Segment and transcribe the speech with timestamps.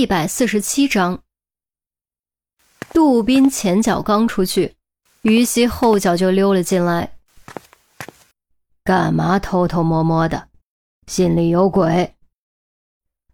[0.00, 1.22] 一百四十七章，
[2.94, 4.74] 杜宾前脚刚出去，
[5.20, 7.18] 于西后脚就溜了进来。
[8.82, 10.48] 干嘛偷偷摸摸的？
[11.06, 12.14] 心里有鬼？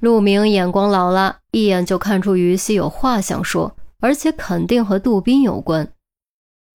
[0.00, 5.92] 陆明眼光老了，一眼就看出于西有话想说，而且肯定和杜宾有关。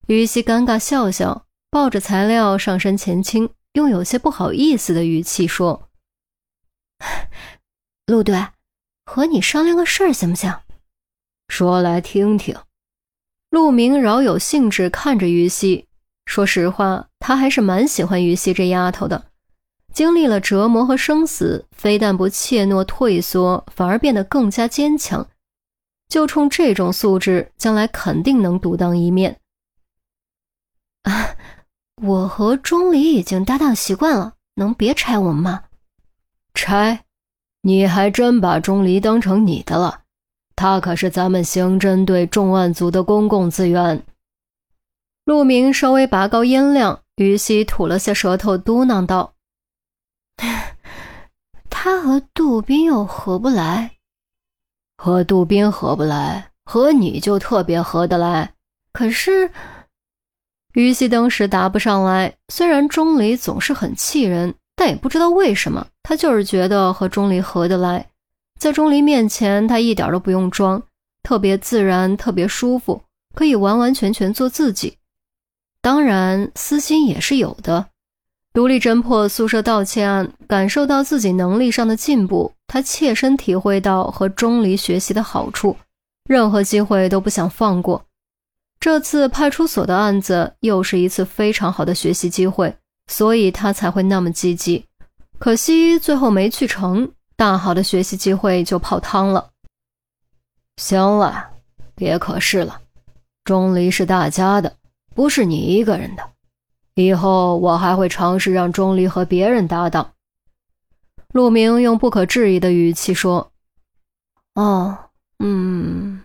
[0.06, 5.88] 于西尴尬笑笑，抱着材料上身前倾，用有些不好意思的语气说
[8.04, 8.48] ：“陆队。”
[9.08, 10.54] 和你商量个事儿行不行？
[11.48, 12.54] 说来听听。
[13.48, 15.86] 陆明饶有兴致看着于西，
[16.26, 19.30] 说实话，他还是蛮喜欢于西这丫头的。
[19.94, 25.26] 经历了折磨和生死，非但不怯懦退缩，反而变得更加坚强。
[26.08, 29.40] 就冲这种素质，将来肯定能独当一面。
[31.04, 31.34] 啊，
[32.02, 35.64] 我和钟离已经搭档习惯了，能别拆我们吗？
[36.52, 37.06] 拆。
[37.62, 40.02] 你还真把钟离当成你的了，
[40.54, 44.02] 他可是咱们刑侦队重案组的公共资源。
[45.24, 49.34] 陆明稍微拔高音量，于西吐了下舌头，嘟囔道
[51.68, 53.96] ：“他和杜宾又合不来，
[54.96, 58.54] 和杜宾合不来，和你就特别合得来。
[58.92, 59.50] 可是，
[60.72, 62.34] 于西当时答不上来。
[62.48, 68.06] 虽然钟离总是很气人。”但也不知道为什么，他就是觉得和钟离合得来，
[68.60, 70.80] 在钟离面前，他一点都不用装，
[71.24, 73.02] 特别自然，特别舒服，
[73.34, 74.96] 可以完完全全做自己。
[75.82, 77.86] 当然，私心也是有的。
[78.52, 85.76] 独立侦破宿舍盗窃案，感受到自己能力上的进步，他切身体会到和钟离学习的好处，
[86.28, 88.04] 任何机会都不想放过。
[88.78, 92.72] 这次派出所的案子又是一次非常好的学习机会。
[93.08, 94.84] 所以他才会那么积极，
[95.38, 99.50] 可惜最后没去成，大好的学习机会就泡汤了。
[100.76, 101.50] 行了，
[101.94, 102.80] 别可是了，
[103.44, 104.76] 钟离是大家的，
[105.14, 106.22] 不是你一个人的。
[106.94, 110.12] 以后我还会尝试让钟离和别人搭档。
[111.32, 113.50] 陆明用不可置疑的语气说
[114.54, 114.96] ：“哦，
[115.38, 116.24] 嗯。”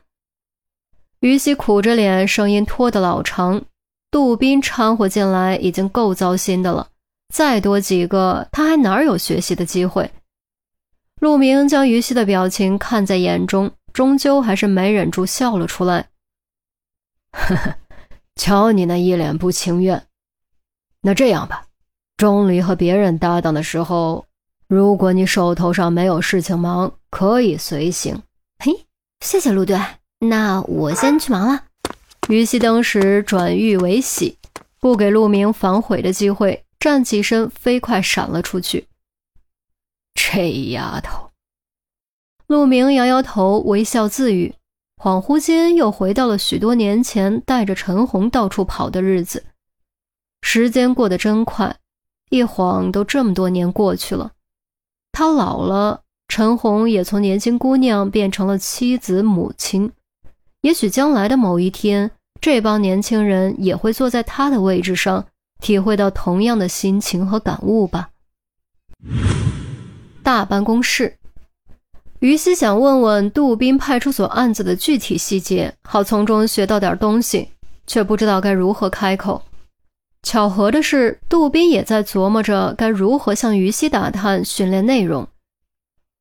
[1.21, 3.63] 于西苦着脸，声音拖得老长。
[4.13, 6.87] 杜宾掺和进来已经够糟心的了，
[7.33, 10.11] 再多几个他还哪有学习的机会？
[11.19, 16.09] 陆明将于西的表情看在眼中，终究还是没忍住笑了出来。
[17.31, 17.75] 呵呵，
[18.35, 20.05] 瞧你那一脸不情愿。
[21.01, 21.65] 那这样吧，
[22.15, 24.27] 钟离和别人搭档的时候，
[24.67, 28.21] 如果你手头上没有事情忙，可以随行。
[28.59, 28.85] 嘿，
[29.21, 29.75] 谢谢陆队，
[30.19, 31.63] 那我先去忙了。
[32.33, 34.37] 于西当时转欲为喜，
[34.79, 38.87] 不给陆明反悔的机会，站起身，飞快闪了出去。
[40.15, 41.29] 这丫头，
[42.47, 44.55] 陆明摇摇头，微笑自语，
[44.97, 49.43] 恍惚间又回到了许多年前带着陈红到处跑的日子。
[50.41, 51.77] 时间过得真快，
[52.29, 54.31] 一晃都这么多年过去了。
[55.11, 59.91] 他老了，陈红也从年轻姑娘变成了妻子、母亲。
[60.61, 62.11] 也许将来的某一天，
[62.43, 65.25] 这帮年轻人也会坐在他的位置上，
[65.61, 68.09] 体会到同样的心情和感悟吧。
[70.21, 71.15] 大办公室，
[72.19, 77.47] 于西想问问杜宾派出所案子的具体细节，好从中学到点东西，
[77.87, 79.41] 却不知道该如何开口。
[80.23, 85.25] 巧合的是，杜宾也在琢磨着该如何向于西打探训练内容。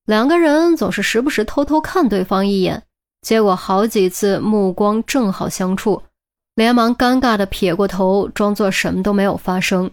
[0.06, 2.84] 两个人总是时不时偷偷看对方一眼。
[3.22, 6.02] 结果好几次目光正好相处，
[6.54, 9.90] 连忙尴尬的撇过头，装作什么都没有发生。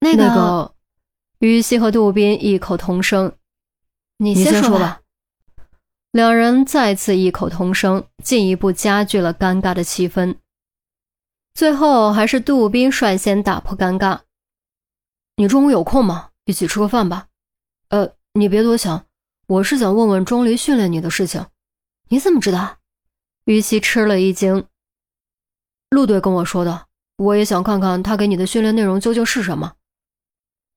[0.00, 0.74] 那个，
[1.38, 3.32] 于西和杜宾异口同声
[4.18, 5.00] ：“你先说吧。”
[6.12, 10.36] 两人再次异口同声，进一步加剧了尴尬的气氛。
[11.54, 14.20] 最后还是杜宾率先打破尴尬
[15.36, 16.30] ：“你中午有空吗？
[16.46, 17.26] 一起吃个饭吧。
[17.88, 19.04] ”“呃，你别多想，
[19.46, 21.44] 我是想问问钟离训练你的事情。”
[22.08, 22.78] 你怎么知道？
[23.44, 24.66] 于西吃了一惊。
[25.90, 26.86] 陆队跟我说的，
[27.16, 29.74] 我也想看看他给你的训练内容究竟是什么。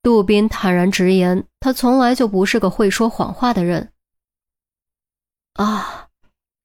[0.01, 3.91] 杜宾坦然直言，他从来就不是个会说谎话的人。
[5.53, 6.07] 啊，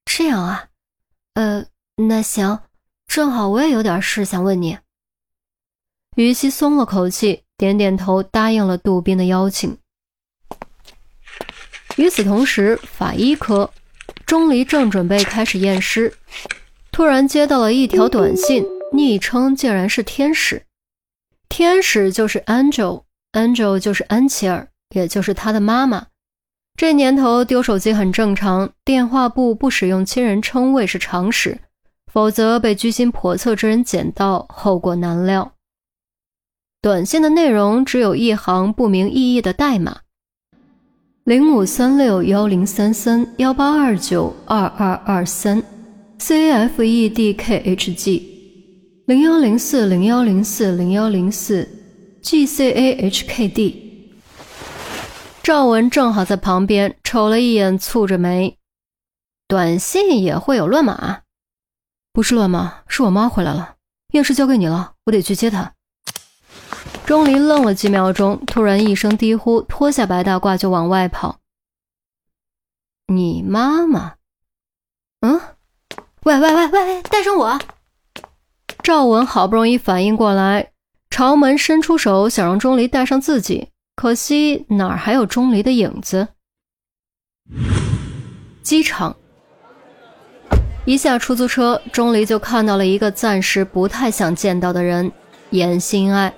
[0.05, 0.67] 这样啊，
[1.33, 1.65] 呃，
[1.95, 2.61] 那行，
[3.07, 4.77] 正好我也有点事想问你。
[6.15, 9.77] 于西松了口气，点点头，答应了杜宾的邀请。
[11.97, 13.71] 与此同时，法医科。
[14.25, 16.11] 钟离正准备开始验尸，
[16.95, 20.63] 突然接到了一条短信，昵称竟然是天使。
[21.49, 26.07] 天使就是 Angel，Angel 就是安琪儿，也就是他的妈妈。
[26.77, 31.59] 这年头丢手机很正常，电话簿不使用亲人称谓是常识，
[32.13, 35.51] 否则被居心叵测之人捡到，后果难料。
[36.81, 39.97] 短信的内容只有一行不明意义的代码：
[41.25, 45.61] 零五三六幺零三三幺八二九二二二三
[46.27, 51.69] C F E D K H G，零幺零四零幺零四零幺零四
[52.23, 54.11] ，G C A H K D。
[55.43, 58.57] 赵文正好在旁边瞅了一眼，蹙着眉。
[59.47, 61.21] 短信也会有乱码？
[62.11, 63.75] 不是乱码，是我妈回来了，
[64.13, 65.75] 钥匙交给你了，我得去接她。
[67.05, 71.37] 钟离愣了几秒钟，突然一声低呼，脱下白大褂就往外跑。
[73.13, 74.15] 你妈妈？
[75.19, 75.39] 嗯？
[76.25, 77.59] 喂喂喂喂喂，带上我！
[78.81, 80.71] 赵文好不容易反应过来，
[81.11, 83.67] 朝门伸出手，想让钟离带上自己。
[83.95, 86.29] 可惜哪儿还有钟离的影子？
[88.63, 89.15] 机场
[90.85, 95.11] 一下出租车，钟离就看到了一个暂时不太想见到的人——
[95.51, 96.33] 严心爱。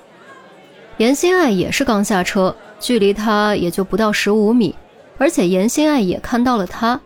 [0.97, 4.75] 严心爱也是刚下车，距离他也就不到十五米，
[5.17, 6.99] 而且严心爱也看到了他，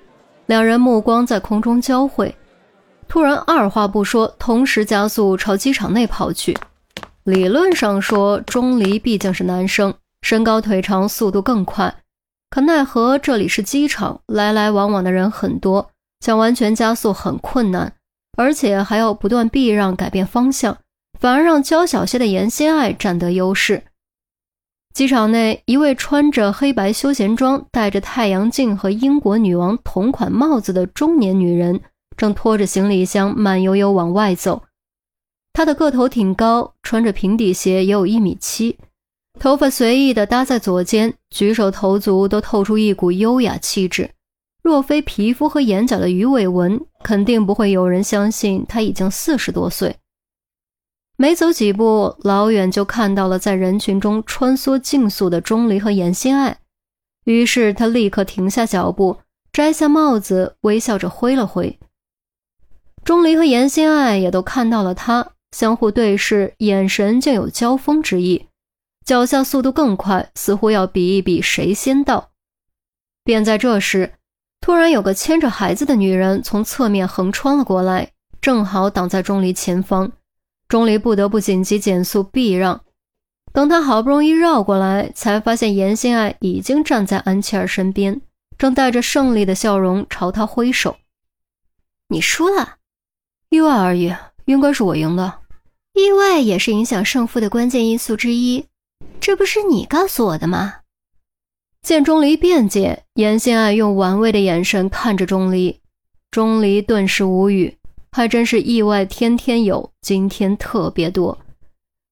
[0.48, 2.36] 两人目光在空中交汇，
[3.12, 6.58] 突然二话不说，同时加速朝机场内跑去。
[7.26, 9.94] 理论上说，钟离毕竟是男生。
[10.22, 11.94] 身高腿长，速度更快，
[12.50, 15.90] 可奈何这里是机场，来来往往的人很多，
[16.22, 17.92] 想完全加速很困难，
[18.38, 20.78] 而且还要不断避让、改变方向，
[21.20, 23.84] 反而让娇小些的严心爱占得优势。
[24.94, 31.82] 机场内，一位穿着黑白休闲装、戴着太阳镜和英国女王同款帽子的中年女人，
[32.22, 34.62] 正拖着行李箱慢悠悠往外走。
[35.54, 38.78] 他的个头挺高，穿着平底鞋，也有一米七。
[39.40, 44.12] 头发随意的搭在左肩，举手投足都透出一股优雅气质。
[44.62, 49.96] 若非皮肤和眼角的鱼尾纹，肯定不会有人相信他已经四十多岁。
[51.18, 56.60] 没走几步，老远就看到了在人群中穿梭竞速的钟离和严心爱，
[57.24, 59.18] 于是他立刻停下脚步，
[59.52, 61.80] 摘下帽子，微笑着挥了挥。
[63.04, 68.48] 钟离和严心爱也都看到了他，相互对视，眼神竟有交锋之意。
[69.04, 72.30] 脚下速度更快，似乎要比一比谁先到。
[73.24, 74.14] 便在这时，
[74.62, 80.12] 突然有个牵着孩子的女人从侧面横穿了过来，正好挡在钟离前方。
[80.68, 82.82] 钟离不得不紧急减速避让。
[83.52, 88.22] 等他好不容易绕过来，才发现严心爱已经站在安琪儿身边，
[88.58, 90.98] 正带着胜利的笑容朝他挥手。
[92.08, 92.78] 你输了，
[93.52, 94.16] 意外而已，
[94.46, 95.40] 应该是我赢的。
[95.94, 98.66] 意外也是影响胜负的关键因素之一。
[99.20, 100.76] 这不是你告诉我的吗？
[101.82, 105.82] 见钟离辩解，严心爱用玩味的眼神看着钟离，
[106.32, 107.78] 钟离顿时无语。
[108.14, 111.38] 还真是意外，天天有，今天特别多。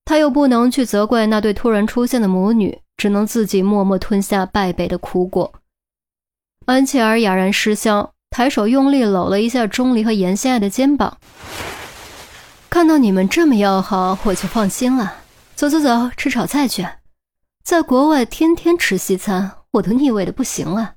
[0.03, 5.53] 他又不能去责怪那对突然出现的母女，只能自己默默吞下败北的苦果。
[6.65, 11.17] 安琪儿哑然失笑，抬手用力搂了一下钟离和严心爱的肩膀。
[12.69, 15.15] 看到你们这么要好，我就放心了。
[15.55, 16.87] 走走走，吃炒菜去。
[17.63, 20.93] 在国外天天吃西餐，我都腻味的不行了。